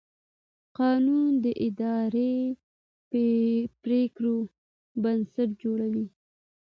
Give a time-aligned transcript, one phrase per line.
[0.77, 2.33] قانون د اداري
[3.83, 4.35] پرېکړو
[5.03, 6.07] بنسټ جوړوي.